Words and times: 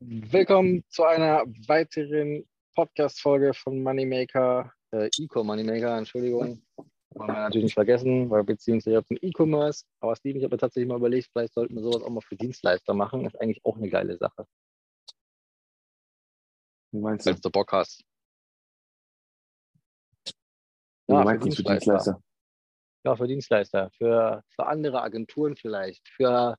Willkommen 0.00 0.84
zu 0.88 1.04
einer 1.04 1.44
weiteren 1.66 2.48
Podcast-Folge 2.74 3.54
von 3.54 3.82
Moneymaker, 3.82 4.72
äh, 4.92 5.08
Eco 5.18 5.44
Moneymaker, 5.44 5.98
Entschuldigung. 5.98 6.62
Wollen 6.76 7.28
wir 7.28 7.32
natürlich 7.34 7.64
nicht 7.64 7.74
vergessen, 7.74 8.28
weil 8.30 8.44
beziehungsweise 8.44 9.02
dem 9.02 9.18
E-Commerce. 9.20 9.84
Aber 10.00 10.16
Steven, 10.16 10.38
ich 10.38 10.44
habe 10.44 10.54
mir 10.54 10.58
tatsächlich 10.58 10.88
mal 10.88 10.98
überlegt, 10.98 11.28
vielleicht 11.32 11.54
sollten 11.54 11.74
wir 11.74 11.82
sowas 11.82 12.02
auch 12.02 12.10
mal 12.10 12.20
für 12.20 12.36
Dienstleister 12.36 12.94
machen. 12.94 13.24
Ist 13.24 13.40
eigentlich 13.40 13.64
auch 13.64 13.76
eine 13.76 13.88
geile 13.88 14.16
Sache. 14.16 14.46
Wie 16.92 17.00
meinst 17.00 17.26
du? 17.26 17.30
Wenn 17.30 17.40
du 17.40 17.50
Bock 17.50 17.72
hast. 17.72 18.02
Wie 21.06 21.14
Ja, 21.14 21.24
meinst 21.24 21.42
für 21.42 21.50
Dienstleister. 21.50 21.92
Dienstleister? 21.92 22.22
Ja, 23.04 23.16
für 23.16 23.28
Dienstleister, 23.28 23.90
für, 23.96 24.42
für 24.48 24.66
andere 24.66 25.02
Agenturen 25.02 25.56
vielleicht, 25.56 26.06
für, 26.08 26.56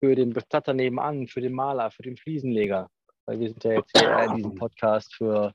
für 0.00 0.14
den 0.14 0.32
Bestatter 0.32 0.74
nebenan, 0.74 1.26
für 1.26 1.40
den 1.40 1.52
Maler, 1.52 1.90
für 1.90 2.02
den 2.02 2.16
Fliesenleger. 2.16 2.90
Weil 3.26 3.40
wir 3.40 3.48
sind 3.50 3.62
ja 3.64 3.72
jetzt 3.72 3.90
hier 3.96 4.18
in 4.24 4.36
diesem 4.36 4.54
Podcast 4.54 5.14
für, 5.14 5.52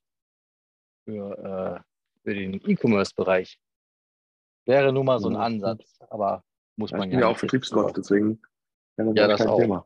für, 1.05 1.83
äh, 1.83 2.19
für 2.23 2.33
den 2.33 2.53
E-Commerce-Bereich. 2.69 3.57
Wäre 4.66 4.93
nun 4.93 5.05
mal 5.05 5.19
so 5.19 5.29
ein. 5.29 5.35
Ansatz, 5.35 5.97
aber 6.09 6.43
muss 6.77 6.91
Ja, 6.91 6.97
man 6.97 7.09
ich 7.09 7.13
ja 7.13 7.17
bin 7.17 7.21
ja 7.21 7.27
auch 7.27 7.31
nicht. 7.31 7.39
Vertriebsgott, 7.39 7.97
deswegen 7.97 8.41
ja, 8.97 9.05
das 9.05 9.07
Ja, 9.07 9.16
wäre 9.16 9.27
das 9.29 9.39
kein 9.39 9.47
auch. 9.49 9.59
Thema. 9.59 9.85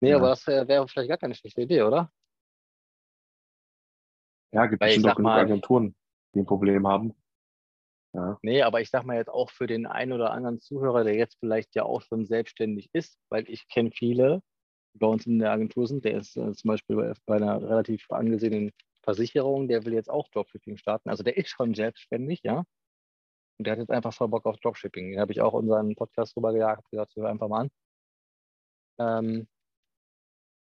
Nee, 0.00 0.10
Ja. 0.10 0.16
aber 0.16 0.28
das 0.28 0.46
wäre 0.46 0.86
vielleicht 0.88 1.08
gar 1.08 1.18
keine 1.18 1.34
schlechte 1.34 1.62
Idee, 1.62 1.82
oder? 1.82 2.12
Ja, 4.52 4.66
gibt 4.66 4.84
ich 4.84 4.98
auch 4.98 5.02
sag 5.02 5.16
genug 5.16 5.30
Agenturen, 5.32 5.96
die 6.34 6.40
ein 6.40 6.46
Problem 6.46 6.86
haben. 6.86 7.14
Ja, 8.16 8.38
Nee, 8.42 8.62
aber 8.62 8.80
ich 8.80 8.88
sag 8.88 9.04
mal 9.04 9.16
jetzt 9.16 9.28
auch 9.28 9.50
für 9.50 9.66
den 9.66 9.86
einen 9.86 10.12
oder 10.12 10.30
anderen 10.30 10.58
Zuhörer, 10.58 11.04
der 11.04 11.14
jetzt 11.16 11.36
vielleicht 11.38 11.74
ja 11.74 11.84
auch 11.84 12.00
schon 12.00 12.24
selbstständig 12.24 12.88
ist, 12.94 13.18
weil 13.28 13.48
ich 13.50 13.68
kenne 13.68 13.90
viele, 13.92 14.42
die 14.94 14.98
bei 14.98 15.06
uns 15.06 15.26
in 15.26 15.38
der 15.38 15.52
Agentur 15.52 15.86
sind, 15.86 16.04
der 16.06 16.16
ist 16.18 16.34
äh, 16.36 16.52
zum 16.54 16.68
Beispiel 16.68 16.96
bei, 16.96 17.12
bei 17.26 17.36
einer 17.36 17.60
relativ 17.62 18.10
angesehenen 18.10 18.72
Versicherung, 19.02 19.68
der 19.68 19.84
will 19.84 19.92
jetzt 19.92 20.08
auch 20.08 20.28
Dropshipping 20.30 20.78
starten. 20.78 21.10
Also 21.10 21.22
der 21.24 21.36
ist 21.36 21.50
schon 21.50 21.74
selbstständig, 21.74 22.40
ja. 22.42 22.64
Und 23.58 23.66
der 23.66 23.72
hat 23.72 23.80
jetzt 23.80 23.90
einfach 23.90 24.14
voll 24.14 24.28
Bock 24.28 24.46
auf 24.46 24.58
Dropshipping. 24.60 25.10
Den 25.10 25.20
habe 25.20 25.32
ich 25.32 25.42
auch 25.42 25.52
unseren 25.52 25.94
Podcast 25.94 26.34
drüber 26.36 26.52
gejagt, 26.52 26.78
hab 26.84 26.90
gesagt, 26.90 27.16
hör 27.16 27.28
einfach 27.28 27.48
mal 27.48 27.60
an. 27.62 27.70
Ähm, 28.98 29.48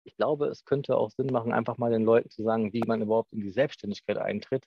ich 0.04 0.16
glaube, 0.16 0.46
es 0.48 0.64
könnte 0.64 0.96
auch 0.96 1.10
Sinn 1.10 1.28
machen, 1.28 1.52
einfach 1.52 1.78
mal 1.78 1.92
den 1.92 2.04
Leuten 2.04 2.30
zu 2.30 2.42
sagen, 2.42 2.72
wie 2.72 2.82
man 2.86 3.02
überhaupt 3.02 3.32
in 3.32 3.40
die 3.40 3.50
Selbstständigkeit 3.50 4.18
eintritt 4.18 4.64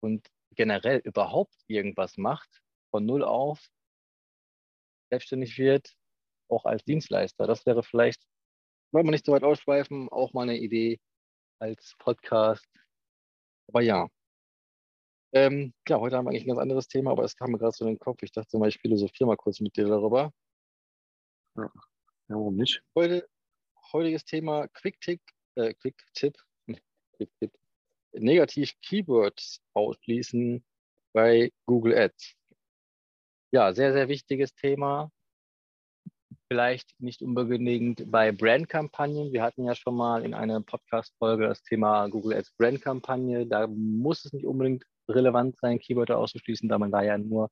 und 0.00 0.28
generell 0.54 0.98
überhaupt 1.04 1.54
irgendwas 1.66 2.16
macht, 2.16 2.62
von 2.90 3.04
null 3.06 3.24
auf 3.24 3.68
selbstständig 5.10 5.58
wird, 5.58 5.94
auch 6.48 6.64
als 6.64 6.84
Dienstleister. 6.84 7.46
Das 7.46 7.66
wäre 7.66 7.82
vielleicht, 7.82 8.22
wollen 8.92 9.06
wir 9.06 9.10
nicht 9.10 9.26
so 9.26 9.32
weit 9.32 9.44
ausschweifen, 9.44 10.08
auch 10.08 10.32
mal 10.32 10.42
eine 10.42 10.58
Idee 10.58 11.00
als 11.60 11.94
Podcast. 11.98 12.66
Aber 13.68 13.82
ja. 13.82 14.08
Ähm, 15.32 15.74
ja, 15.86 16.00
heute 16.00 16.16
haben 16.16 16.24
wir 16.24 16.30
eigentlich 16.30 16.44
ein 16.44 16.48
ganz 16.48 16.60
anderes 16.60 16.88
Thema, 16.88 17.10
aber 17.10 17.24
es 17.24 17.36
kam 17.36 17.50
mir 17.50 17.58
gerade 17.58 17.72
so 17.72 17.84
in 17.84 17.92
den 17.94 17.98
Kopf. 17.98 18.22
Ich 18.22 18.32
dachte 18.32 18.58
mal, 18.58 18.68
ich 18.68 18.78
philosophiere 18.78 19.28
mal 19.28 19.36
kurz 19.36 19.60
mit 19.60 19.76
dir 19.76 19.86
darüber. 19.86 20.32
ja 21.56 21.70
warum 22.28 22.56
nicht? 22.56 22.82
Heute, 22.94 23.28
heutiges 23.92 24.24
Thema 24.24 24.68
Quick-Tipp, 24.68 25.20
äh, 25.56 25.74
Quick-Tipp, 25.74 26.34
Quick-Tipp, 27.16 27.52
negativ 28.12 28.72
Keywords 28.82 29.60
ausschließen 29.74 30.64
bei 31.12 31.52
Google 31.66 31.96
Ads. 31.96 32.34
Ja, 33.50 33.72
sehr, 33.72 33.92
sehr 33.92 34.08
wichtiges 34.08 34.54
Thema. 34.54 35.10
Vielleicht 36.50 36.98
nicht 36.98 37.22
unbedingt 37.22 38.10
bei 38.10 38.32
Brandkampagnen. 38.32 39.32
Wir 39.32 39.42
hatten 39.42 39.64
ja 39.64 39.74
schon 39.74 39.96
mal 39.96 40.24
in 40.24 40.34
einer 40.34 40.60
Podcast-Folge 40.60 41.48
das 41.48 41.62
Thema 41.62 42.08
Google 42.08 42.36
Ads 42.36 42.52
Brandkampagne. 42.56 43.46
Da 43.46 43.66
muss 43.66 44.24
es 44.24 44.32
nicht 44.32 44.46
unbedingt 44.46 44.84
relevant 45.08 45.56
sein, 45.58 45.78
Keywörter 45.78 46.18
auszuschließen, 46.18 46.68
da 46.68 46.78
man 46.78 46.90
da 46.90 47.02
ja 47.02 47.18
nur, 47.18 47.50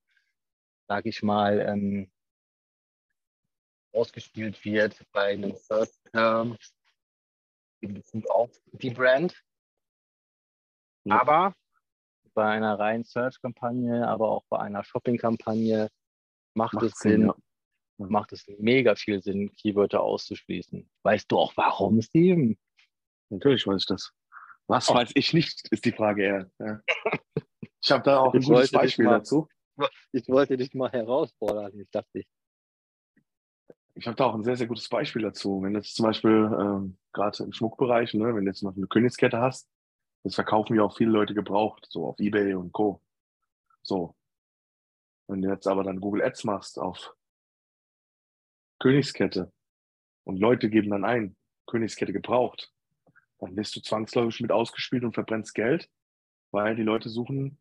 sage 0.89 1.09
ich 1.09 1.23
mal, 1.23 1.61
ähm, 1.61 2.11
ausgespielt 3.93 4.63
wird 4.65 5.03
bei 5.13 5.33
einem 5.33 5.57
Search 5.57 5.91
Term 6.13 6.57
in 7.81 7.95
Bezug 7.95 8.29
auf 8.31 8.51
die 8.73 8.91
Brand. 8.91 9.35
Aber 11.13 11.55
bei 12.35 12.45
einer 12.47 12.79
reinen 12.79 13.05
Search-Kampagne, 13.05 14.07
aber 14.07 14.31
auch 14.31 14.45
bei 14.49 14.59
einer 14.59 14.85
Shopping-Kampagne 14.85 15.89
macht, 16.55 16.75
Macht 16.75 16.85
es 16.85 16.99
Sinn, 16.99 17.13
Sinn, 17.23 17.33
ja. 17.99 18.07
macht 18.09 18.33
es 18.33 18.45
mega 18.59 18.95
viel 18.95 19.23
Sinn, 19.23 19.53
Keywörter 19.55 20.03
auszuschließen. 20.03 20.89
Weißt 21.03 21.31
du 21.33 21.39
auch 21.39 21.53
warum, 21.57 22.01
Steven? 22.03 22.59
Natürlich 23.31 23.67
weiß 23.67 23.83
ich 23.83 23.87
das. 23.87 24.13
Was 24.69 24.91
Oh. 24.91 24.95
weiß 24.95 25.13
ich 25.15 25.33
nicht, 25.33 25.67
ist 25.71 25.85
die 25.85 25.93
Frage 25.93 26.23
eher. 26.25 26.51
Ja. 26.59 26.81
Ich 27.83 27.93
habe 27.93 28.03
da 28.03 28.19
auch 28.19 28.35
ein 28.35 28.41
Ich 28.41 28.47
gutes 28.49 28.73
Beispiel 28.73 29.05
mal- 29.05 29.19
dazu. 29.19 29.49
Ich 30.11 30.27
wollte 30.29 30.57
dich 30.57 30.75
mal 30.75 30.91
herausfordern, 30.91 31.79
ich 31.79 31.89
dachte 31.91 32.19
ich. 32.21 32.27
Ich 33.95 34.07
habe 34.09 34.17
da 34.17 34.25
auch 34.25 34.35
ein 34.35 34.43
sehr, 34.43 34.57
sehr 34.57 34.67
gutes 34.67 34.89
Beispiel 34.89 35.23
dazu. 35.23 35.63
Wenn 35.63 35.73
du 35.75 35.79
jetzt 35.79 35.95
zum 35.95 36.05
Beispiel 36.07 36.51
ähm, 36.59 36.99
gerade 37.13 37.45
im 37.45 37.53
Schmuckbereich, 37.53 38.13
ne, 38.15 38.35
wenn 38.35 38.45
du 38.45 38.51
jetzt 38.51 38.63
noch 38.65 38.77
eine 38.77 38.87
Königskette 38.89 39.39
hast, 39.39 39.69
das 40.23 40.35
verkaufen 40.35 40.75
ja 40.77 40.83
auch 40.83 40.97
viele 40.97 41.11
Leute 41.11 41.35
gebraucht, 41.35 41.87
so 41.89 42.07
auf 42.07 42.19
Ebay 42.19 42.55
und 42.55 42.73
Co. 42.73 43.01
So. 43.83 44.17
Wenn 45.29 45.43
du 45.43 45.49
jetzt 45.49 45.67
aber 45.67 45.83
dann 45.83 46.01
Google 46.01 46.23
Ads 46.23 46.45
machst 46.45 46.79
auf 46.79 47.15
Königskette 48.79 49.53
und 50.25 50.39
Leute 50.39 50.71
geben 50.71 50.91
dann 50.91 51.05
ein, 51.05 51.37
Königskette 51.67 52.13
gebraucht, 52.13 52.73
dann 53.39 53.57
wirst 53.57 53.75
du 53.77 53.81
zwangsläufig 53.81 54.41
mit 54.41 54.53
ausgespielt 54.53 55.05
und 55.05 55.15
verbrennst 55.15 55.55
Geld, 55.55 55.91
weil 56.51 56.77
die 56.77 56.83
Leute 56.83 57.09
suchen 57.09 57.59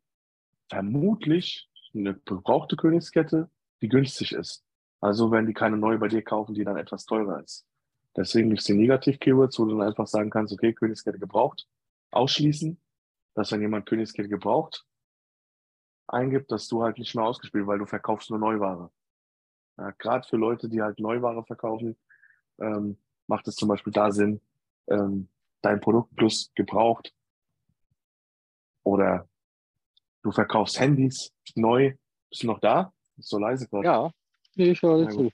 vermutlich 0.69 1.69
eine 1.93 2.15
gebrauchte 2.25 2.75
Königskette, 2.75 3.49
die 3.81 3.89
günstig 3.89 4.31
ist. 4.33 4.63
Also 5.01 5.31
werden 5.31 5.47
die 5.47 5.53
keine 5.53 5.77
neue 5.77 5.97
bei 5.97 6.07
dir 6.07 6.23
kaufen, 6.23 6.55
die 6.55 6.63
dann 6.63 6.77
etwas 6.77 7.05
teurer 7.05 7.43
ist. 7.43 7.65
Deswegen 8.15 8.49
durch 8.49 8.63
die 8.63 8.73
Negativ-Keywords, 8.73 9.59
wo 9.59 9.65
du 9.65 9.77
dann 9.77 9.87
einfach 9.87 10.07
sagen 10.07 10.29
kannst, 10.29 10.53
okay, 10.53 10.73
Königskette 10.73 11.19
gebraucht, 11.19 11.67
ausschließen, 12.15 12.79
dass 13.33 13.51
wenn 13.51 13.61
jemand 13.61 13.85
Königskette 13.85 14.29
gebraucht 14.29 14.85
eingibt, 16.07 16.51
dass 16.51 16.67
du 16.67 16.83
halt 16.83 16.97
nicht 16.97 17.15
mehr 17.15 17.25
ausgespielt, 17.25 17.67
weil 17.67 17.79
du 17.79 17.85
verkaufst 17.85 18.29
nur 18.29 18.39
Neuware. 18.39 18.91
Ja, 19.77 19.91
Gerade 19.91 20.27
für 20.27 20.37
Leute, 20.37 20.69
die 20.69 20.81
halt 20.81 20.99
Neuware 20.99 21.43
verkaufen, 21.43 21.97
ähm, 22.59 22.97
macht 23.27 23.47
es 23.47 23.55
zum 23.55 23.69
Beispiel 23.69 23.91
da 23.91 24.11
Sinn, 24.11 24.41
ähm, 24.87 25.29
dein 25.61 25.81
Produkt 25.81 26.15
plus 26.15 26.51
gebraucht 26.55 27.13
oder 28.83 29.27
du 30.21 30.31
verkaufst 30.31 30.79
Handys 30.79 31.33
neu. 31.55 31.95
Bist 32.29 32.43
du 32.43 32.47
noch 32.47 32.59
da? 32.59 32.93
Ist 33.17 33.29
so 33.29 33.39
leise 33.39 33.67
gerade. 33.67 33.85
Ja, 33.85 34.11
ich 34.55 34.81
höre 34.81 35.09
zu. 35.09 35.17
gut. 35.17 35.33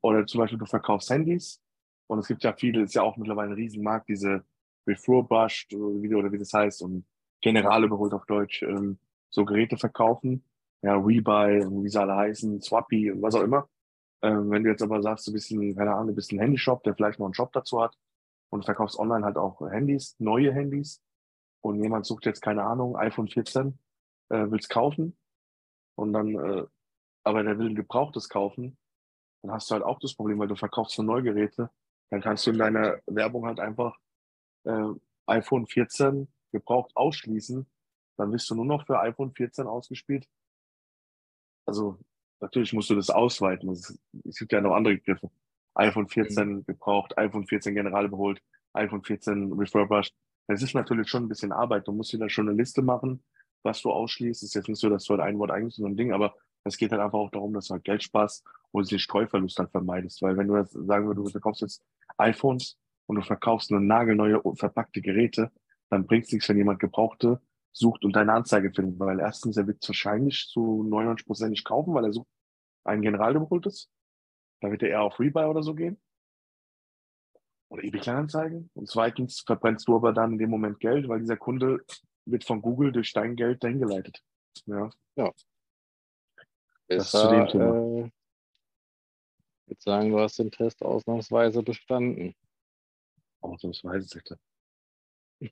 Oder 0.00 0.26
zum 0.26 0.40
Beispiel 0.40 0.58
du 0.58 0.66
verkaufst 0.66 1.10
Handys 1.10 1.60
und 2.08 2.18
es 2.18 2.26
gibt 2.26 2.42
ja 2.42 2.52
viele, 2.52 2.82
ist 2.82 2.94
ja 2.94 3.02
auch 3.02 3.16
mittlerweile 3.16 3.50
ein 3.50 3.54
Riesenmarkt, 3.54 4.08
diese 4.08 4.44
Refurbished 4.88 5.74
oder 5.74 6.02
wie, 6.02 6.14
oder 6.14 6.32
wie 6.32 6.38
das 6.38 6.52
heißt 6.52 6.82
und 6.82 7.04
General 7.40 7.84
überholt 7.84 8.12
auf 8.14 8.26
Deutsch, 8.26 8.62
ähm, 8.62 8.98
so 9.30 9.44
Geräte 9.44 9.76
verkaufen. 9.76 10.44
Ja, 10.82 10.94
Rebuy, 10.96 11.64
wie 11.82 11.88
sie 11.88 12.00
alle 12.00 12.16
heißen, 12.16 12.60
Swappy 12.60 13.12
was 13.20 13.34
auch 13.34 13.42
immer. 13.42 13.68
Ähm, 14.22 14.50
wenn 14.50 14.64
du 14.64 14.70
jetzt 14.70 14.82
aber 14.82 15.02
sagst, 15.02 15.26
du 15.26 15.32
bist 15.32 15.50
ein, 15.50 15.76
keine 15.76 15.92
Ahnung, 15.94 16.08
du 16.08 16.14
bist 16.14 16.32
ein 16.32 16.40
Handyshop, 16.40 16.82
der 16.84 16.94
vielleicht 16.94 17.18
noch 17.18 17.26
einen 17.26 17.34
Shop 17.34 17.52
dazu 17.52 17.80
hat 17.80 17.96
und 18.50 18.64
verkaufst 18.64 18.98
online 18.98 19.24
halt 19.24 19.36
auch 19.36 19.60
Handys, 19.70 20.16
neue 20.18 20.52
Handys 20.52 21.02
und 21.60 21.82
jemand 21.82 22.06
sucht 22.06 22.26
jetzt, 22.26 22.40
keine 22.40 22.64
Ahnung, 22.64 22.96
iPhone 22.96 23.28
14, 23.28 23.78
äh, 24.30 24.50
will's 24.50 24.68
kaufen 24.68 25.16
und 25.96 26.12
dann, 26.12 26.34
äh, 26.34 26.64
aber 27.24 27.42
der 27.42 27.58
will 27.58 27.68
ein 27.68 27.74
gebrauchtes 27.74 28.28
kaufen, 28.28 28.76
dann 29.42 29.52
hast 29.52 29.70
du 29.70 29.74
halt 29.74 29.84
auch 29.84 30.00
das 30.00 30.14
Problem, 30.14 30.38
weil 30.38 30.48
du 30.48 30.56
verkaufst 30.56 30.98
nur 30.98 31.06
Neugeräte, 31.06 31.70
dann 32.10 32.20
kannst 32.20 32.46
du 32.46 32.50
in 32.50 32.58
deiner 32.58 32.98
Werbung 33.06 33.46
halt 33.46 33.60
einfach 33.60 33.96
äh, 34.68 34.92
iPhone 35.26 35.66
14 35.66 36.28
gebraucht 36.52 36.92
ausschließen, 36.94 37.66
dann 38.16 38.30
bist 38.30 38.48
du 38.50 38.54
nur 38.54 38.64
noch 38.64 38.86
für 38.86 38.98
iPhone 39.00 39.32
14 39.32 39.66
ausgespielt. 39.66 40.26
Also 41.66 41.98
natürlich 42.40 42.72
musst 42.72 42.90
du 42.90 42.94
das 42.94 43.10
ausweiten. 43.10 43.70
Es, 43.70 43.98
gibt 44.38 44.52
ja 44.52 44.60
noch 44.60 44.74
andere 44.74 44.94
Begriffe. 44.94 45.30
iPhone 45.74 46.08
14 46.08 46.64
gebraucht, 46.66 47.16
iPhone 47.18 47.46
14 47.46 47.74
general 47.74 48.06
überholt, 48.06 48.42
iPhone 48.72 49.02
14 49.02 49.52
refurbished. 49.52 50.14
Das 50.46 50.62
ist 50.62 50.74
natürlich 50.74 51.08
schon 51.08 51.24
ein 51.24 51.28
bisschen 51.28 51.52
Arbeit. 51.52 51.86
Du 51.86 51.92
musst 51.92 52.12
dir 52.12 52.18
da 52.18 52.28
schon 52.28 52.48
eine 52.48 52.56
Liste 52.56 52.82
machen, 52.82 53.22
was 53.62 53.82
du 53.82 53.90
ausschließt. 53.90 54.42
Es 54.42 54.50
ist 54.50 54.54
jetzt 54.54 54.68
nicht 54.68 54.80
so, 54.80 54.88
dass 54.88 55.04
du 55.04 55.12
halt 55.12 55.22
ein 55.22 55.38
Wort 55.38 55.50
eigentlich 55.50 55.74
so 55.74 55.84
ein 55.84 55.96
Ding, 55.96 56.12
aber 56.12 56.34
es 56.64 56.76
geht 56.76 56.90
halt 56.90 57.00
einfach 57.00 57.18
auch 57.18 57.30
darum, 57.30 57.52
dass 57.52 57.68
du 57.68 57.74
halt 57.74 57.84
Geld 57.84 58.02
sparst 58.02 58.44
und 58.72 58.90
den 58.90 58.98
Streuverlust 58.98 59.58
halt 59.58 59.70
vermeidest. 59.70 60.22
Weil 60.22 60.36
wenn 60.36 60.48
du 60.48 60.56
jetzt 60.56 60.72
sagen 60.72 61.06
würdest, 61.06 61.26
du 61.26 61.30
verkaufst 61.30 61.62
jetzt 61.62 61.84
iPhones 62.16 62.78
und 63.08 63.16
du 63.16 63.22
verkaufst 63.22 63.70
nur 63.70 63.80
nagelneue 63.80 64.40
verpackte 64.54 65.00
Geräte, 65.00 65.50
dann 65.90 66.06
bringt 66.06 66.26
es 66.26 66.32
nichts, 66.32 66.48
wenn 66.48 66.58
jemand 66.58 66.78
Gebrauchte 66.78 67.40
sucht 67.72 68.04
und 68.04 68.14
deine 68.14 68.34
Anzeige 68.34 68.70
findet. 68.72 68.98
Weil 69.00 69.18
erstens, 69.20 69.56
er 69.56 69.66
wird 69.66 69.82
es 69.82 69.88
wahrscheinlich 69.88 70.48
zu 70.48 70.82
99 70.84 71.26
Prozent 71.26 71.50
nicht 71.50 71.64
kaufen, 71.64 71.94
weil 71.94 72.04
er 72.04 72.12
sucht 72.12 72.28
ein 72.84 73.02
general 73.02 73.34
überholtes. 73.36 73.90
Da 74.60 74.70
wird 74.70 74.82
er 74.82 74.90
eher 74.90 75.02
auf 75.02 75.18
Rebuy 75.18 75.44
oder 75.44 75.62
so 75.62 75.74
gehen. 75.74 76.00
oder 77.70 77.82
eBay 77.82 78.00
Kleinanzeigen. 78.00 78.70
Und 78.74 78.88
zweitens 78.88 79.40
verbrennst 79.40 79.88
du 79.88 79.96
aber 79.96 80.12
dann 80.12 80.32
in 80.32 80.38
dem 80.38 80.50
Moment 80.50 80.80
Geld, 80.80 81.08
weil 81.08 81.20
dieser 81.20 81.36
Kunde 81.36 81.80
wird 82.26 82.44
von 82.44 82.60
Google 82.60 82.92
durch 82.92 83.12
dein 83.12 83.36
Geld 83.36 83.64
dahin 83.64 83.80
geleitet. 83.80 84.22
Ja. 84.66 84.90
Ja. 85.16 85.32
Das 86.88 87.12
Besser, 87.12 87.20
zu 87.20 87.34
dem 87.34 87.46
Thema. 87.48 87.76
Äh, 87.76 88.10
ich 89.64 89.70
würde 89.70 89.80
sagen, 89.80 90.10
du 90.10 90.18
hast 90.18 90.38
den 90.38 90.50
Test 90.50 90.82
ausnahmsweise 90.82 91.62
bestanden. 91.62 92.34
Ausnahmsweise, 93.40 94.06
sagt 94.08 94.32
er. 95.40 95.50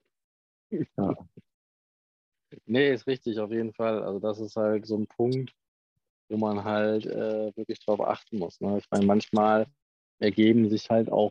Ja. 0.96 1.16
Nee, 2.64 2.92
ist 2.92 3.06
richtig, 3.06 3.38
auf 3.38 3.50
jeden 3.50 3.72
Fall. 3.72 4.02
Also 4.02 4.18
das 4.20 4.40
ist 4.40 4.56
halt 4.56 4.86
so 4.86 4.96
ein 4.96 5.06
Punkt, 5.06 5.52
wo 6.28 6.36
man 6.36 6.64
halt 6.64 7.06
äh, 7.06 7.56
wirklich 7.56 7.80
drauf 7.80 8.00
achten 8.00 8.38
muss. 8.38 8.60
Ne? 8.60 8.78
Ich 8.78 8.86
meine, 8.90 9.06
manchmal 9.06 9.66
ergeben 10.18 10.68
sich 10.68 10.88
halt 10.90 11.10
auch 11.10 11.30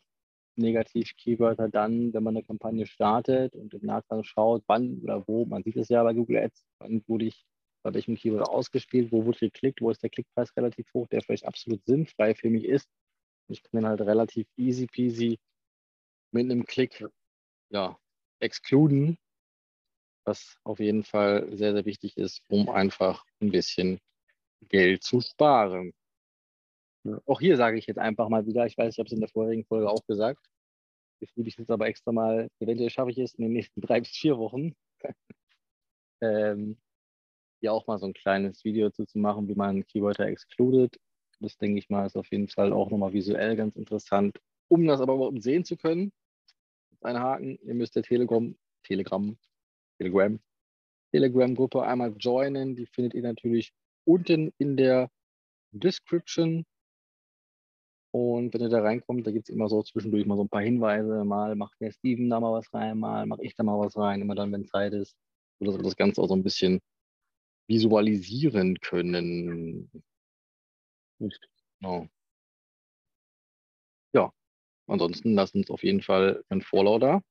Negativ-Keywörter 0.57 1.69
dann, 1.69 2.13
wenn 2.13 2.23
man 2.23 2.35
eine 2.35 2.45
Kampagne 2.45 2.85
startet 2.85 3.55
und 3.55 3.73
im 3.73 3.85
Nachgang 3.85 4.23
schaut, 4.23 4.63
wann 4.67 4.99
oder 5.01 5.27
wo, 5.27 5.45
man 5.45 5.63
sieht 5.63 5.75
es 5.77 5.89
ja 5.89 6.03
bei 6.03 6.13
Google 6.13 6.37
Ads, 6.37 6.65
wann 6.79 7.03
wurde 7.07 7.25
ich 7.25 7.45
bei 7.83 7.93
welchem 7.93 8.15
Keyword 8.15 8.47
ausgespielt, 8.49 9.11
wo 9.11 9.25
wurde 9.25 9.39
geklickt, 9.39 9.81
wo 9.81 9.91
ist 9.91 10.01
der 10.01 10.09
Klickpreis 10.09 10.55
relativ 10.57 10.87
hoch, 10.93 11.07
der 11.07 11.21
vielleicht 11.21 11.45
absolut 11.45 11.85
sinnfrei 11.85 12.33
für 12.33 12.49
mich 12.49 12.65
ist. 12.65 12.87
Ich 13.47 13.61
kann 13.61 13.81
den 13.81 13.87
halt 13.87 14.01
relativ 14.01 14.47
easy 14.57 14.87
peasy 14.87 15.37
mit 16.35 16.51
einem 16.51 16.65
Klick 16.65 17.03
ja, 17.69 17.97
exkluden, 18.39 19.17
was 20.25 20.57
auf 20.63 20.79
jeden 20.79 21.03
Fall 21.03 21.47
sehr, 21.55 21.73
sehr 21.73 21.85
wichtig 21.85 22.17
ist, 22.17 22.41
um 22.49 22.69
einfach 22.69 23.25
ein 23.41 23.51
bisschen 23.51 23.99
Geld 24.67 25.03
zu 25.03 25.21
sparen. 25.21 25.93
Auch 27.25 27.39
hier 27.39 27.55
sage 27.55 27.77
ich 27.77 27.87
jetzt 27.87 27.99
einfach 27.99 28.29
mal 28.29 28.45
wieder, 28.45 28.65
ich 28.65 28.77
weiß, 28.77 28.93
ich 28.93 28.99
habe 28.99 29.07
es 29.07 29.13
in 29.13 29.21
der 29.21 29.29
vorherigen 29.29 29.65
Folge 29.65 29.89
auch 29.89 30.05
gesagt, 30.07 30.45
jetzt 31.21 31.37
würde 31.37 31.47
ich 31.47 31.57
jetzt 31.57 31.71
aber 31.71 31.87
extra 31.87 32.11
mal, 32.11 32.49
eventuell 32.59 32.89
schaffe 32.89 33.11
ich 33.11 33.17
es 33.19 33.35
in 33.35 33.43
den 33.43 33.53
nächsten 33.53 33.79
drei 33.79 34.01
bis 34.01 34.09
vier 34.09 34.37
Wochen, 34.37 34.75
ähm, 36.21 36.77
hier 37.61 37.71
auch 37.71 37.87
mal 37.87 37.97
so 37.97 38.07
ein 38.07 38.13
kleines 38.13 38.65
Video 38.65 38.89
dazu 38.89 39.05
zu 39.05 39.19
machen, 39.19 39.47
wie 39.47 39.55
man 39.55 39.85
Keywörter 39.85 40.25
excluded. 40.25 40.99
Das 41.39 41.57
denke 41.57 41.79
ich 41.79 41.89
mal, 41.89 42.05
ist 42.05 42.17
auf 42.17 42.29
jeden 42.31 42.49
Fall 42.49 42.73
auch 42.73 42.89
nochmal 42.89 43.13
visuell 43.13 43.55
ganz 43.55 43.75
interessant. 43.75 44.37
Um 44.67 44.85
das 44.87 44.99
aber 44.99 45.13
überhaupt 45.13 45.43
sehen 45.43 45.63
zu 45.63 45.77
können, 45.77 46.11
ein 47.05 47.19
Haken, 47.19 47.57
ihr 47.63 47.73
müsst 47.73 47.95
der 47.95 48.03
Telegram, 48.03 48.55
Telegram, 48.83 49.37
Telegram, 49.97 50.39
Telegram-Gruppe 51.11 51.83
einmal 51.83 52.13
joinen. 52.17 52.75
Die 52.75 52.85
findet 52.87 53.13
ihr 53.13 53.23
natürlich 53.23 53.73
unten 54.05 54.51
in 54.57 54.77
der 54.77 55.09
Description. 55.71 56.65
Und 58.11 58.53
wenn 58.53 58.61
ihr 58.61 58.69
da 58.69 58.81
reinkommt, 58.81 59.27
da 59.27 59.31
gibt 59.31 59.49
es 59.49 59.53
immer 59.53 59.67
so 59.67 59.83
zwischendurch 59.83 60.25
mal 60.25 60.37
so 60.37 60.43
ein 60.43 60.49
paar 60.49 60.61
Hinweise. 60.61 61.25
Mal 61.25 61.55
macht 61.55 61.79
der 61.81 61.91
Steven 61.91 62.29
da 62.29 62.39
mal 62.39 62.53
was 62.53 62.73
rein, 62.73 62.99
mal 62.99 63.25
mache 63.25 63.43
ich 63.43 63.55
da 63.55 63.63
mal 63.63 63.79
was 63.79 63.97
rein, 63.97 64.21
immer 64.21 64.35
dann, 64.35 64.51
wenn 64.51 64.65
Zeit 64.65 64.93
ist. 64.93 65.15
So 65.59 65.65
dass 65.65 65.77
wir 65.77 65.83
das 65.83 65.95
Ganze 65.95 66.21
auch 66.21 66.27
so 66.27 66.35
ein 66.35 66.43
bisschen 66.43 66.79
visualisieren 67.67 68.79
können. 68.79 69.89
Genau. 71.79 72.07
Ja, 74.13 74.31
ansonsten 74.87 75.33
lasst 75.33 75.55
uns 75.55 75.69
auf 75.69 75.83
jeden 75.83 76.01
Fall 76.01 76.43
einen 76.49 76.61
Follow 76.61 76.99
da. 76.99 77.21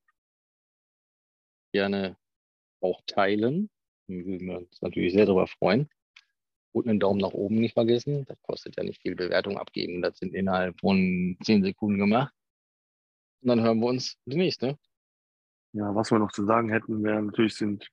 Gerne 1.72 2.16
auch 2.80 3.00
teilen. 3.06 3.70
Würden 4.06 4.46
wir 4.46 4.58
uns 4.58 4.82
natürlich 4.82 5.12
sehr 5.12 5.26
darüber 5.26 5.46
freuen. 5.46 5.88
Und 6.72 6.88
einen 6.88 7.00
Daumen 7.00 7.20
nach 7.20 7.32
oben 7.32 7.56
nicht 7.56 7.74
vergessen. 7.74 8.24
Das 8.26 8.40
kostet 8.42 8.76
ja 8.76 8.82
nicht 8.82 9.00
viel 9.00 9.14
Bewertung 9.14 9.58
abgeben. 9.58 10.02
Das 10.02 10.18
sind 10.18 10.34
innerhalb 10.34 10.78
von 10.80 11.36
10 11.42 11.62
Sekunden 11.62 11.98
gemacht. 11.98 12.34
Und 13.42 13.48
dann 13.48 13.62
hören 13.62 13.78
wir 13.80 13.86
uns 13.86 14.16
demnächst, 14.26 14.62
ne? 14.62 14.78
Ja, 15.72 15.94
was 15.94 16.10
wir 16.10 16.18
noch 16.18 16.32
zu 16.32 16.44
sagen 16.44 16.70
hätten, 16.70 17.02
wäre 17.02 17.22
natürlich 17.22 17.56
sind 17.56 17.88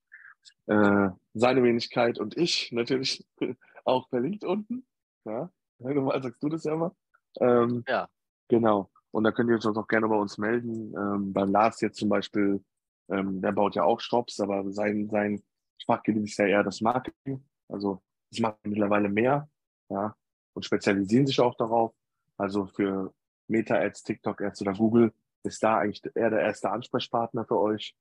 äh, 0.67 1.09
seine 1.33 1.63
Wenigkeit 1.63 2.19
und 2.19 2.37
ich 2.37 2.71
natürlich 2.71 3.25
auch 3.85 4.07
verlinkt 4.09 4.43
unten. 4.43 4.85
Ja, 5.25 5.51
normal 5.79 6.21
sagst 6.21 6.41
du 6.41 6.49
das 6.49 6.63
ja 6.63 6.73
immer. 6.73 6.95
Ähm, 7.39 7.83
Ja. 7.87 8.07
Genau. 8.47 8.89
Und 9.11 9.23
da 9.23 9.31
könnt 9.31 9.49
ihr 9.49 9.55
euch 9.55 9.65
auch 9.65 9.87
gerne 9.87 10.07
bei 10.07 10.15
uns 10.15 10.37
melden. 10.37 10.93
Ähm, 10.97 11.33
beim 11.33 11.51
Lars 11.51 11.81
jetzt 11.81 11.99
zum 11.99 12.09
Beispiel, 12.09 12.63
ähm, 13.09 13.41
der 13.41 13.51
baut 13.51 13.75
ja 13.75 13.83
auch 13.83 13.99
Shops, 13.99 14.39
aber 14.39 14.71
sein, 14.71 15.09
sein 15.09 15.41
Fachgebiet 15.85 16.23
ist 16.23 16.37
ja 16.37 16.45
eher 16.45 16.63
das 16.63 16.81
Marketing. 16.81 17.43
Also 17.67 18.01
das 18.31 18.39
machen 18.39 18.57
mittlerweile 18.63 19.09
mehr, 19.09 19.49
ja, 19.89 20.15
und 20.53 20.63
spezialisieren 20.63 21.27
sich 21.27 21.39
auch 21.39 21.55
darauf. 21.55 21.93
Also 22.37 22.65
für 22.67 23.13
Meta-Ads, 23.47 24.03
TikTok-Ads 24.03 24.61
oder 24.61 24.73
Google 24.73 25.13
ist 25.43 25.61
da 25.61 25.79
eigentlich 25.79 26.03
eher 26.15 26.29
der 26.29 26.41
erste 26.41 26.71
Ansprechpartner 26.71 27.45
für 27.45 27.59
euch. 27.59 27.95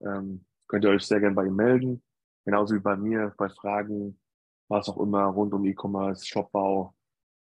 Ähm, 0.00 0.44
könnt 0.66 0.84
ihr 0.84 0.90
euch 0.90 1.06
sehr 1.06 1.20
gerne 1.20 1.34
bei 1.36 1.46
ihm 1.46 1.56
melden. 1.56 2.02
Genauso 2.44 2.74
wie 2.74 2.80
bei 2.80 2.96
mir, 2.96 3.34
bei 3.36 3.48
Fragen, 3.48 4.20
was 4.68 4.88
auch 4.88 4.98
immer 4.98 5.24
rund 5.26 5.54
um 5.54 5.64
E-Commerce, 5.64 6.26
Shopbau, 6.26 6.94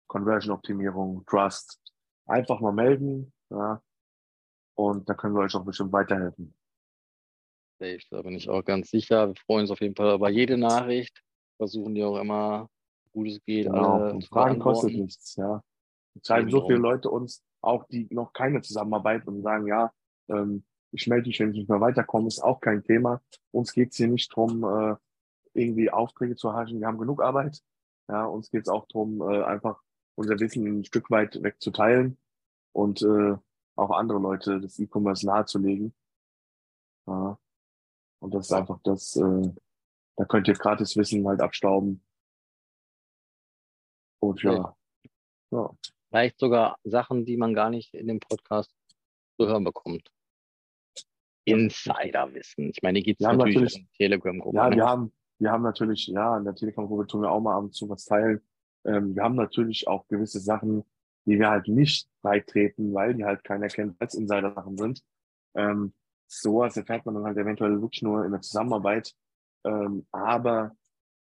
Conversion-Optimierung, 0.07 1.25
Trust. 1.25 1.86
Einfach 2.27 2.59
mal 2.59 2.73
melden, 2.73 3.33
ja. 3.49 3.81
Und 4.75 5.09
da 5.09 5.13
können 5.15 5.33
wir 5.33 5.41
euch 5.41 5.55
auch 5.55 5.65
bestimmt 5.65 5.91
weiterhelfen. 5.91 6.53
Safe, 7.79 7.99
da 8.11 8.21
bin 8.21 8.33
ich 8.33 8.49
auch 8.49 8.63
ganz 8.63 8.89
sicher. 8.89 9.27
Wir 9.27 9.35
freuen 9.35 9.61
uns 9.61 9.71
auf 9.71 9.81
jeden 9.81 9.95
Fall 9.95 10.13
über 10.15 10.29
jede 10.29 10.57
Nachricht. 10.57 11.23
Versuchen 11.57 11.95
die 11.95 12.03
auch 12.03 12.19
immer, 12.19 12.69
gut 13.11 13.27
es 13.27 13.43
geht, 13.43 13.65
Genau. 13.65 14.11
Und 14.11 14.25
Fragen 14.25 14.59
kostet 14.59 14.93
nichts, 14.93 15.35
ja. 15.35 15.61
Es 16.15 16.27
schreiben 16.27 16.51
so 16.51 16.57
Eben 16.59 16.67
viele. 16.67 16.79
Leute 16.79 17.09
uns, 17.09 17.43
auch 17.61 17.85
die 17.85 18.07
noch 18.11 18.33
keine 18.33 18.61
Zusammenarbeit 18.61 19.27
und 19.27 19.41
sagen, 19.41 19.67
ja, 19.67 19.91
ähm, 20.29 20.63
ich 20.91 21.07
melde 21.07 21.27
mich, 21.27 21.39
wenn 21.39 21.51
ich 21.51 21.57
nicht 21.57 21.69
mehr 21.69 21.81
weiterkomme, 21.81 22.27
ist 22.27 22.43
auch 22.43 22.59
kein 22.59 22.83
Thema. 22.83 23.21
Uns 23.51 23.73
geht's 23.73 23.97
hier 23.97 24.07
nicht 24.07 24.35
drum, 24.35 24.63
äh, 24.63 24.95
irgendwie 25.53 25.89
Aufträge 25.89 26.35
zu 26.35 26.49
erhaschen. 26.49 26.79
Wir 26.79 26.87
haben 26.87 26.97
genug 26.97 27.21
Arbeit. 27.21 27.61
Ja, 28.07 28.25
uns 28.25 28.49
geht's 28.49 28.69
auch 28.69 28.87
drum, 28.87 29.21
äh, 29.21 29.43
einfach 29.43 29.81
unser 30.17 30.39
Wissen 30.39 30.79
ein 30.79 30.85
Stück 30.85 31.09
weit 31.11 31.41
wegzuteilen 31.41 32.17
und 32.73 33.01
äh, 33.03 33.35
auch 33.75 33.91
andere 33.91 34.19
Leute 34.19 34.59
das 34.59 34.79
E-Commerce 34.79 35.25
nahezulegen. 35.25 35.93
Ja. 37.05 37.39
Und 38.19 38.33
das 38.33 38.47
ist 38.47 38.53
einfach 38.53 38.79
das, 38.83 39.15
äh, 39.15 39.53
da 40.15 40.25
könnt 40.25 40.47
ihr 40.47 40.55
gratis 40.55 40.97
Wissen 40.97 41.27
halt 41.27 41.39
abstauben. 41.41 42.03
Und 44.19 44.41
ja, 44.41 44.75
ja. 45.51 45.71
Vielleicht 46.09 46.39
sogar 46.39 46.77
Sachen, 46.83 47.25
die 47.25 47.37
man 47.37 47.53
gar 47.53 47.69
nicht 47.69 47.93
in 47.93 48.07
dem 48.07 48.19
Podcast 48.19 48.73
zu 49.37 49.45
hören 49.45 49.63
bekommt. 49.63 50.09
Insiderwissen. 51.45 52.71
Ich 52.71 52.81
meine, 52.81 52.99
die 52.99 53.05
gibt 53.05 53.21
es 53.21 53.27
natürlich, 53.27 53.55
natürlich- 53.55 53.77
in 53.77 53.89
Telegram-Gruppe. 53.93 54.57
Ja, 54.57 54.69
ne? 54.69 54.75
wir 54.77 54.85
haben, 54.85 55.13
wir 55.37 55.51
haben 55.51 55.63
natürlich, 55.63 56.07
ja, 56.07 56.37
in 56.37 56.45
der 56.45 56.55
Telekom-Gruppe 56.55 57.05
tun 57.05 57.21
wir 57.21 57.31
auch 57.31 57.39
mal 57.39 57.55
ab 57.55 57.65
und 57.65 57.75
zu 57.75 57.87
was 57.87 58.05
teilen. 58.05 58.41
Ähm, 58.87 59.15
wir 59.15 59.23
haben 59.23 59.35
natürlich 59.35 59.87
auch 59.87 60.07
gewisse 60.07 60.39
Sachen, 60.39 60.83
die 61.25 61.37
wir 61.37 61.49
halt 61.49 61.67
nicht 61.67 62.09
beitreten, 62.21 62.93
weil 62.93 63.13
die 63.13 63.25
halt 63.25 63.43
keiner 63.43 63.67
kennt, 63.67 63.99
als 64.01 64.15
Insider-Sachen 64.15 64.77
sind. 64.77 65.03
Ähm, 65.55 65.93
sowas 66.27 66.77
erfährt 66.77 67.05
man 67.05 67.15
dann 67.15 67.25
halt 67.25 67.37
eventuell 67.37 67.81
wirklich 67.81 68.01
nur 68.01 68.25
in 68.25 68.31
der 68.31 68.41
Zusammenarbeit. 68.41 69.13
Ähm, 69.65 70.07
aber 70.11 70.71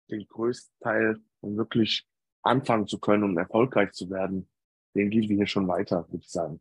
den 0.10 0.28
größten 0.28 0.74
Teil, 0.82 1.22
um 1.42 1.56
wirklich 1.56 2.08
anfangen 2.42 2.88
zu 2.88 3.00
können 3.00 3.24
und 3.24 3.38
erfolgreich 3.38 3.92
zu 3.92 4.10
werden, 4.10 4.50
den 4.96 5.10
geben 5.10 5.30
wir 5.30 5.38
hier 5.38 5.48
schon 5.48 5.68
weiter, 5.68 6.08
würde 6.10 6.24
ich 6.24 6.32
sagen. 6.32 6.60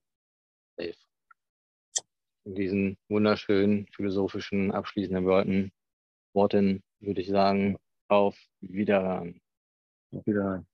Safe. 0.77 0.95
In 2.45 2.55
diesen 2.55 2.99
wunderschönen 3.09 3.87
philosophischen 3.89 4.71
abschließenden 4.73 5.25
Worten, 5.25 5.73
Worten 6.35 6.83
würde 7.01 7.21
ich 7.21 7.29
sagen, 7.29 7.77
auf 8.09 8.37
Wiederhören. 8.61 9.41
Auf 10.13 10.27
Wiedersehen. 10.27 10.70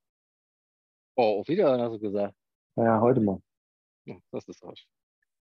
Oh, 1.17 1.41
auf 1.41 1.49
Wiederhören 1.49 1.81
hast 1.81 1.93
du 1.95 1.99
gesagt. 1.99 2.35
Ja, 2.77 3.01
heute 3.01 3.21
mal. 3.21 3.41
Das 4.33 4.47
ist 4.49 4.63
auch 4.65 4.75